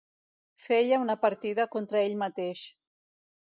[0.63, 2.67] Feia una partida contra ell mateix.